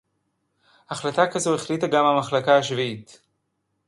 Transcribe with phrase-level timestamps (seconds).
[0.89, 3.21] הַחְלָטָה כָּזוֹ הֶחֱלִיטָה גַּם הַמַּחְלָקָה הַשְּׁבִיעִית.